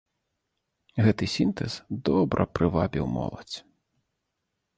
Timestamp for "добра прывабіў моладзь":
2.09-3.57